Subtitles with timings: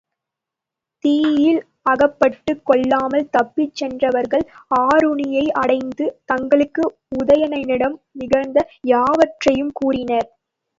[1.03, 1.59] தீயில்
[1.85, 4.45] அகப்பட்டுக் கொள்ளாமல் தப்பிச் சென்றவர்கள்
[4.81, 6.85] ஆருணியை அடைந்து, தங்களுக்கு
[7.19, 10.29] உதயணனிடம் நிகழ்ந்த யாவற்றையும் கூறினர்.